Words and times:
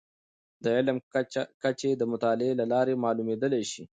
د 0.63 0.65
علم 0.77 0.97
کچې 1.63 1.91
د 1.97 2.03
مطالعې 2.11 2.51
له 2.59 2.65
لارې 2.73 3.01
معلومیدلی 3.03 3.63
شي. 3.71 3.83